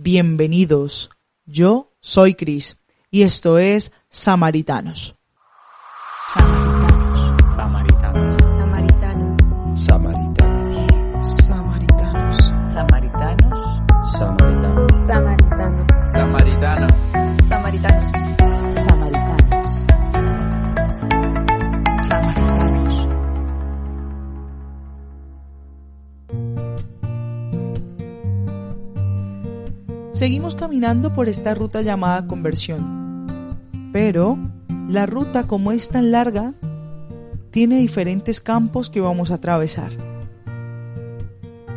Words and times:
Bienvenidos. 0.00 1.10
Yo 1.44 1.92
soy 2.00 2.34
Cris 2.34 2.78
y 3.10 3.22
esto 3.22 3.58
es 3.58 3.90
Samaritanos. 4.08 5.16
Samaritanos. 6.28 7.32
Samaritanos. 7.56 8.36
Samaritanos. 8.56 9.76
Samaritanos. 9.84 11.26
Samaritanos. 11.26 12.36
Samaritanos. 12.72 13.82
Samaritanos. 14.16 14.86
Samaritano. 15.02 15.86
Samaritanos. 16.12 16.92
Samaritanos. 17.48 18.07
Seguimos 30.18 30.56
caminando 30.56 31.12
por 31.12 31.28
esta 31.28 31.54
ruta 31.54 31.80
llamada 31.80 32.26
conversión. 32.26 33.56
Pero 33.92 34.36
la 34.88 35.06
ruta 35.06 35.46
como 35.46 35.70
es 35.70 35.90
tan 35.90 36.10
larga, 36.10 36.54
tiene 37.52 37.78
diferentes 37.78 38.40
campos 38.40 38.90
que 38.90 39.00
vamos 39.00 39.30
a 39.30 39.34
atravesar. 39.34 39.92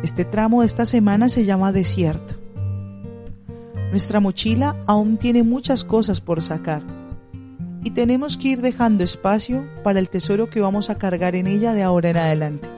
Este 0.02 0.24
tramo 0.24 0.62
de 0.62 0.66
esta 0.66 0.86
semana 0.86 1.28
se 1.28 1.44
llama 1.44 1.70
desierto. 1.70 2.34
Nuestra 3.92 4.18
mochila 4.18 4.74
aún 4.86 5.18
tiene 5.18 5.44
muchas 5.44 5.84
cosas 5.84 6.20
por 6.20 6.42
sacar 6.42 6.82
y 7.84 7.92
tenemos 7.92 8.36
que 8.36 8.48
ir 8.48 8.60
dejando 8.60 9.04
espacio 9.04 9.64
para 9.84 10.00
el 10.00 10.08
tesoro 10.08 10.50
que 10.50 10.60
vamos 10.60 10.90
a 10.90 10.98
cargar 10.98 11.36
en 11.36 11.46
ella 11.46 11.74
de 11.74 11.84
ahora 11.84 12.10
en 12.10 12.16
adelante. 12.16 12.68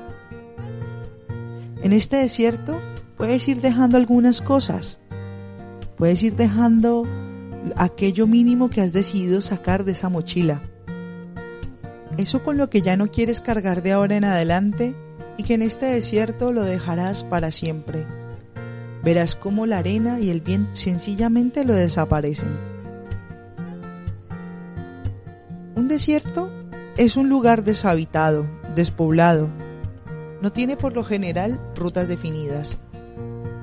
En 1.83 1.94
este 1.94 2.19
desierto 2.19 2.78
puedes 3.16 3.48
ir 3.48 3.62
dejando 3.62 3.96
algunas 3.96 4.42
cosas, 4.42 5.00
puedes 5.97 6.23
ir 6.23 6.37
dejando 6.37 7.05
aquello 7.77 8.27
mínimo 8.27 8.71
que 8.71 8.80
has 8.80 8.93
decidido 8.93 9.41
sacar 9.41 9.84
de 9.84 9.92
esa 9.92 10.09
mochila. 10.09 10.62
Eso 12.17 12.45
con 12.45 12.56
lo 12.56 12.70
que 12.70 12.83
ya 12.83 12.97
no 12.97 13.11
quieres 13.11 13.41
cargar 13.41 13.83
de 13.83 13.92
ahora 13.92 14.17
en 14.17 14.25
adelante 14.25 14.95
y 15.36 15.42
que 15.42 15.55
en 15.55 15.62
este 15.62 15.86
desierto 15.86 16.53
lo 16.53 16.62
dejarás 16.62 17.25
para 17.25 17.51
siempre. 17.51 18.06
Verás 19.03 19.36
cómo 19.36 19.67
la 19.67 19.78
arena 19.78 20.20
y 20.20 20.31
el 20.31 20.41
viento 20.41 20.70
sencillamente 20.75 21.64
lo 21.64 21.75
desaparecen. 21.75 22.48
Un 25.75 25.89
desierto 25.89 26.51
es 26.97 27.17
un 27.17 27.29
lugar 27.29 27.64
deshabitado, 27.64 28.47
despoblado. 28.75 29.48
No 30.41 30.53
tiene 30.53 30.77
por 30.77 30.95
lo 30.95 31.05
general 31.05 31.61
rutas 31.75 32.06
definidas. 32.06 32.79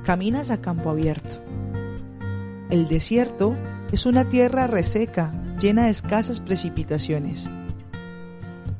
Caminas 0.03 0.51
a 0.51 0.61
campo 0.61 0.89
abierto. 0.89 1.50
El 2.71 2.87
desierto 2.87 3.57
es 3.91 4.05
una 4.05 4.29
tierra 4.29 4.65
reseca, 4.65 5.33
llena 5.59 5.85
de 5.85 5.91
escasas 5.91 6.39
precipitaciones. 6.39 7.49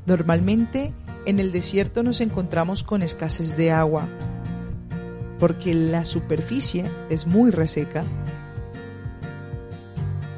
Normalmente 0.05 0.93
en 1.25 1.41
el 1.41 1.51
desierto 1.51 2.01
nos 2.01 2.21
encontramos 2.21 2.83
con 2.83 3.01
escasez 3.01 3.57
de 3.57 3.71
agua, 3.71 4.07
porque 5.39 5.73
la 5.73 6.05
superficie 6.05 6.89
es 7.09 7.27
muy 7.27 7.51
reseca. 7.51 8.05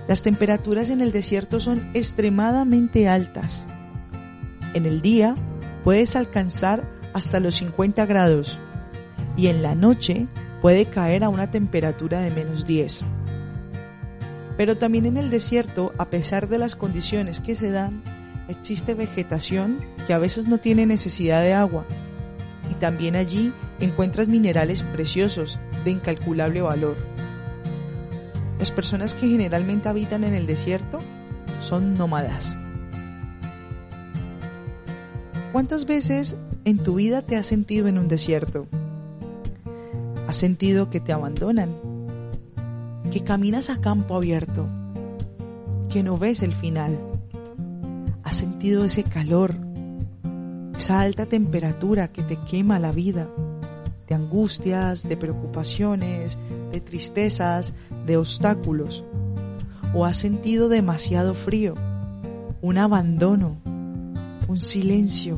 Las 0.07 0.23
temperaturas 0.23 0.89
en 0.89 1.01
el 1.01 1.11
desierto 1.11 1.59
son 1.59 1.91
extremadamente 1.93 3.07
altas. 3.07 3.67
En 4.73 4.87
el 4.87 5.03
día 5.03 5.35
puedes 5.83 6.15
alcanzar 6.15 6.89
hasta 7.13 7.39
los 7.39 7.53
50 7.57 8.03
grados 8.07 8.57
y 9.37 9.45
en 9.45 9.61
la 9.61 9.75
noche 9.75 10.25
puede 10.63 10.85
caer 10.85 11.23
a 11.23 11.29
una 11.29 11.51
temperatura 11.51 12.19
de 12.19 12.31
menos 12.31 12.65
10. 12.65 13.05
Pero 14.57 14.77
también 14.77 15.05
en 15.05 15.17
el 15.17 15.29
desierto, 15.29 15.93
a 15.97 16.09
pesar 16.09 16.47
de 16.47 16.59
las 16.59 16.75
condiciones 16.75 17.39
que 17.39 17.55
se 17.55 17.71
dan, 17.71 18.03
existe 18.47 18.93
vegetación 18.93 19.79
que 20.05 20.13
a 20.13 20.19
veces 20.19 20.47
no 20.47 20.57
tiene 20.57 20.85
necesidad 20.85 21.41
de 21.41 21.53
agua. 21.53 21.85
Y 22.69 22.75
también 22.75 23.15
allí 23.15 23.53
encuentras 23.79 24.27
minerales 24.27 24.83
preciosos 24.83 25.59
de 25.83 25.91
incalculable 25.91 26.61
valor. 26.61 26.97
Las 28.59 28.71
personas 28.71 29.15
que 29.15 29.27
generalmente 29.27 29.89
habitan 29.89 30.23
en 30.23 30.33
el 30.33 30.45
desierto 30.45 30.99
son 31.59 31.93
nómadas. 31.93 32.55
¿Cuántas 35.51 35.85
veces 35.85 36.35
en 36.65 36.79
tu 36.79 36.95
vida 36.95 37.21
te 37.21 37.35
has 37.35 37.45
sentido 37.45 37.87
en 37.87 37.97
un 37.97 38.07
desierto? 38.07 38.67
¿Has 40.27 40.35
sentido 40.35 40.89
que 40.89 40.99
te 40.99 41.13
abandonan? 41.13 41.92
¿Que 43.13 43.23
caminas 43.23 43.69
a 43.69 43.79
campo 43.79 44.15
abierto? 44.15 44.67
¿Que 45.87 46.01
no 46.01 46.17
ves 46.17 46.41
el 46.41 46.51
final? 46.51 46.97
¿Has 48.23 48.37
sentido 48.37 48.85
ese 48.85 49.03
calor? 49.03 49.55
Esa 50.75 50.99
alta 51.01 51.27
temperatura 51.27 52.07
que 52.07 52.23
te 52.23 52.37
quema 52.37 52.79
la 52.79 52.91
vida, 52.91 53.29
de 54.07 54.15
angustias, 54.15 55.07
de 55.07 55.15
preocupaciones, 55.15 56.39
de 56.71 56.81
tristezas, 56.81 57.75
de 58.07 58.17
obstáculos. 58.17 59.03
¿O 59.93 60.05
has 60.05 60.17
sentido 60.17 60.67
demasiado 60.67 61.35
frío, 61.35 61.75
un 62.63 62.79
abandono, 62.79 63.57
un 64.47 64.59
silencio, 64.59 65.37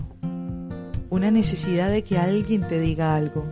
una 1.10 1.30
necesidad 1.30 1.90
de 1.90 2.06
que 2.06 2.18
alguien 2.18 2.66
te 2.70 2.80
diga 2.80 3.18
algo? 3.18 3.44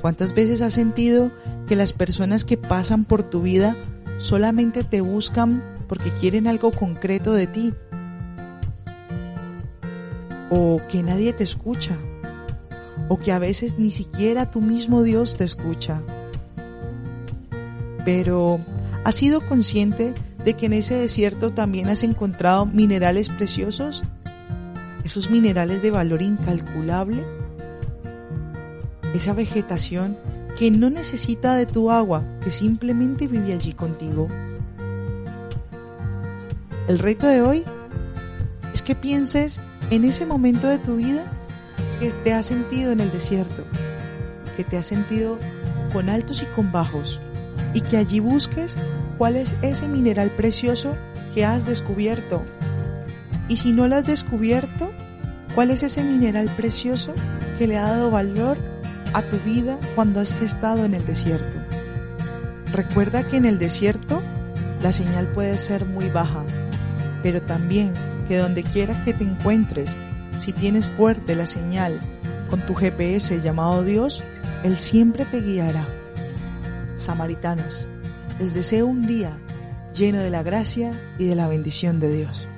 ¿Cuántas 0.00 0.34
veces 0.34 0.62
has 0.62 0.72
sentido 0.72 1.30
que 1.72 1.76
las 1.76 1.94
personas 1.94 2.44
que 2.44 2.58
pasan 2.58 3.06
por 3.06 3.22
tu 3.22 3.40
vida 3.40 3.74
solamente 4.18 4.84
te 4.84 5.00
buscan 5.00 5.64
porque 5.88 6.10
quieren 6.10 6.46
algo 6.46 6.70
concreto 6.70 7.32
de 7.32 7.46
ti? 7.46 7.72
¿O 10.50 10.82
que 10.90 11.02
nadie 11.02 11.32
te 11.32 11.44
escucha? 11.44 11.96
¿O 13.08 13.18
que 13.18 13.32
a 13.32 13.38
veces 13.38 13.78
ni 13.78 13.90
siquiera 13.90 14.50
tu 14.50 14.60
mismo 14.60 15.02
Dios 15.02 15.38
te 15.38 15.44
escucha? 15.44 16.02
Pero, 18.04 18.60
¿has 19.04 19.14
sido 19.14 19.40
consciente 19.40 20.12
de 20.44 20.52
que 20.52 20.66
en 20.66 20.74
ese 20.74 20.96
desierto 20.96 21.52
también 21.52 21.88
has 21.88 22.02
encontrado 22.02 22.66
minerales 22.66 23.30
preciosos? 23.30 24.02
¿Esos 25.04 25.30
minerales 25.30 25.80
de 25.80 25.90
valor 25.90 26.20
incalculable? 26.20 27.24
Esa 29.14 29.32
vegetación 29.32 30.18
que 30.58 30.70
no 30.70 30.90
necesita 30.90 31.54
de 31.54 31.66
tu 31.66 31.90
agua, 31.90 32.22
que 32.42 32.50
simplemente 32.50 33.26
vive 33.26 33.52
allí 33.52 33.72
contigo. 33.72 34.28
El 36.88 36.98
reto 36.98 37.26
de 37.26 37.42
hoy 37.42 37.64
es 38.72 38.82
que 38.82 38.94
pienses 38.94 39.60
en 39.90 40.04
ese 40.04 40.26
momento 40.26 40.68
de 40.68 40.78
tu 40.78 40.96
vida 40.96 41.24
que 42.00 42.10
te 42.10 42.32
has 42.32 42.46
sentido 42.46 42.92
en 42.92 43.00
el 43.00 43.12
desierto, 43.12 43.64
que 44.56 44.64
te 44.64 44.76
has 44.76 44.86
sentido 44.86 45.38
con 45.92 46.08
altos 46.08 46.42
y 46.42 46.46
con 46.56 46.72
bajos, 46.72 47.20
y 47.74 47.80
que 47.80 47.96
allí 47.96 48.20
busques 48.20 48.76
cuál 49.18 49.36
es 49.36 49.56
ese 49.62 49.88
mineral 49.88 50.30
precioso 50.30 50.96
que 51.34 51.44
has 51.44 51.66
descubierto. 51.66 52.42
Y 53.48 53.56
si 53.58 53.72
no 53.72 53.86
lo 53.86 53.96
has 53.96 54.04
descubierto, 54.04 54.90
cuál 55.54 55.70
es 55.70 55.82
ese 55.82 56.02
mineral 56.02 56.50
precioso 56.56 57.12
que 57.58 57.66
le 57.66 57.76
ha 57.78 57.82
dado 57.82 58.10
valor 58.10 58.58
a 59.12 59.22
tu 59.22 59.38
vida 59.38 59.78
cuando 59.94 60.20
has 60.20 60.40
estado 60.40 60.84
en 60.84 60.94
el 60.94 61.04
desierto. 61.06 61.58
Recuerda 62.72 63.22
que 63.24 63.36
en 63.36 63.44
el 63.44 63.58
desierto 63.58 64.22
la 64.82 64.92
señal 64.92 65.26
puede 65.28 65.58
ser 65.58 65.84
muy 65.84 66.08
baja, 66.08 66.44
pero 67.22 67.42
también 67.42 67.92
que 68.28 68.38
donde 68.38 68.62
quiera 68.62 69.04
que 69.04 69.12
te 69.12 69.24
encuentres, 69.24 69.94
si 70.38 70.52
tienes 70.52 70.86
fuerte 70.86 71.36
la 71.36 71.46
señal 71.46 72.00
con 72.48 72.60
tu 72.60 72.74
GPS 72.74 73.40
llamado 73.40 73.84
Dios, 73.84 74.22
Él 74.64 74.76
siempre 74.76 75.24
te 75.24 75.40
guiará. 75.40 75.86
Samaritanos, 76.96 77.86
les 78.38 78.54
deseo 78.54 78.86
un 78.86 79.06
día 79.06 79.38
lleno 79.94 80.18
de 80.18 80.30
la 80.30 80.42
gracia 80.42 80.92
y 81.18 81.26
de 81.26 81.34
la 81.34 81.48
bendición 81.48 82.00
de 82.00 82.10
Dios. 82.10 82.48